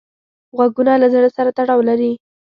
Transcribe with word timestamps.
غوږونه 0.57 0.93
له 1.01 1.07
زړه 1.13 1.29
سره 1.37 1.49
تړاو 1.57 1.81
لري 1.89 2.11